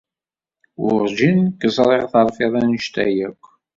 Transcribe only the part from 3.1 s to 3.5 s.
akk.